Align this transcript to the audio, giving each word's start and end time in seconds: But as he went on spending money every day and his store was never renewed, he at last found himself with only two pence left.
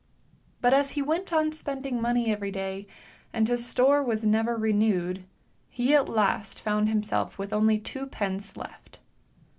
But 0.61 0.73
as 0.73 0.93
he 0.97 1.03
went 1.03 1.31
on 1.31 1.51
spending 1.51 2.01
money 2.01 2.31
every 2.31 2.49
day 2.49 2.87
and 3.31 3.47
his 3.47 3.67
store 3.67 4.01
was 4.01 4.25
never 4.25 4.55
renewed, 4.57 5.25
he 5.69 5.93
at 5.93 6.09
last 6.09 6.59
found 6.59 6.89
himself 6.89 7.37
with 7.37 7.53
only 7.53 7.77
two 7.77 8.07
pence 8.07 8.57
left. 8.57 8.97